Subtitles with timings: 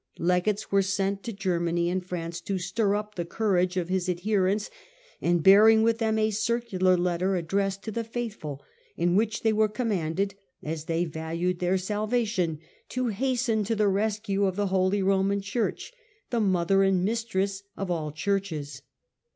[0.19, 4.71] _Legates were sent to Germany and France to stir up the courage of his adherents,
[5.21, 8.63] and bearing with them a circular letter addressed to the faithful,
[8.97, 10.33] in which they were commanded,
[10.63, 12.57] as they valued their salvation,
[12.89, 15.93] to hasten to the rescue of the Holy Roman Church,
[16.31, 18.81] the mother and mistress of all churches.